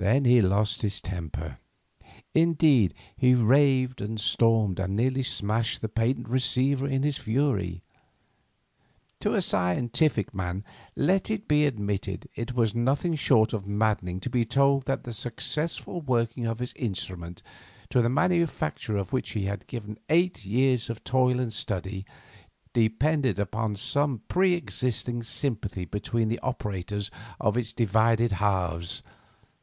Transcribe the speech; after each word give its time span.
Then 0.00 0.26
he 0.26 0.40
lost 0.40 0.82
his 0.82 1.00
temper; 1.00 1.58
indeed, 2.32 2.94
he 3.16 3.34
raved, 3.34 4.00
and 4.00 4.20
stormed, 4.20 4.78
and 4.78 4.94
nearly 4.94 5.24
smashed 5.24 5.80
the 5.80 5.88
patent 5.88 6.28
receiver 6.28 6.86
in 6.86 7.02
his 7.02 7.18
fury. 7.18 7.82
To 9.18 9.34
a 9.34 9.42
scientific 9.42 10.32
man, 10.32 10.62
let 10.94 11.32
it 11.32 11.48
be 11.48 11.66
admitted, 11.66 12.28
it 12.36 12.54
was 12.54 12.76
nothing 12.76 13.16
short 13.16 13.52
of 13.52 13.66
maddening 13.66 14.20
to 14.20 14.30
be 14.30 14.44
told 14.44 14.84
that 14.86 15.02
the 15.02 15.12
successful 15.12 16.00
working 16.00 16.46
of 16.46 16.60
his 16.60 16.74
instrument, 16.74 17.42
to 17.90 18.00
the 18.00 18.08
manufacture 18.08 18.96
of 18.96 19.12
which 19.12 19.30
he 19.32 19.46
had 19.46 19.66
given 19.66 19.98
eight 20.08 20.44
years 20.44 20.88
of 20.88 21.02
toil 21.02 21.40
and 21.40 21.52
study, 21.52 22.06
depended 22.72 23.40
upon 23.40 23.74
some 23.74 24.22
pre 24.28 24.54
existent 24.54 25.26
sympathy 25.26 25.84
between 25.84 26.28
the 26.28 26.38
operators 26.38 27.10
of 27.40 27.56
its 27.56 27.72
divided 27.72 28.30
halves. 28.30 29.02